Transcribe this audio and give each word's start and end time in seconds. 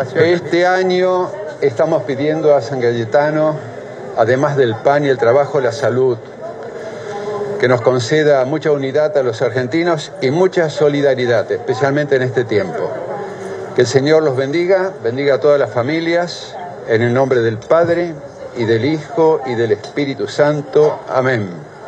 Este 0.00 0.66
año 0.66 1.30
estamos 1.60 2.04
pidiendo 2.04 2.54
a 2.54 2.62
San 2.62 2.80
Cayetano, 2.80 3.54
además 4.16 4.56
del 4.56 4.74
pan 4.76 5.04
y 5.04 5.08
el 5.08 5.18
trabajo, 5.18 5.60
la 5.60 5.72
salud, 5.72 6.16
que 7.58 7.68
nos 7.68 7.82
conceda 7.82 8.42
mucha 8.46 8.72
unidad 8.72 9.14
a 9.18 9.22
los 9.22 9.42
argentinos 9.42 10.10
y 10.22 10.30
mucha 10.30 10.70
solidaridad, 10.70 11.52
especialmente 11.52 12.16
en 12.16 12.22
este 12.22 12.44
tiempo. 12.44 12.90
Que 13.74 13.82
el 13.82 13.86
Señor 13.86 14.22
los 14.22 14.36
bendiga, 14.36 14.90
bendiga 15.04 15.34
a 15.34 15.40
todas 15.40 15.60
las 15.60 15.70
familias, 15.70 16.54
en 16.88 17.02
el 17.02 17.12
nombre 17.12 17.40
del 17.40 17.58
Padre 17.58 18.14
y 18.56 18.64
del 18.64 18.86
Hijo 18.86 19.42
y 19.44 19.54
del 19.54 19.72
Espíritu 19.72 20.28
Santo. 20.28 20.98
Amén. 21.10 21.69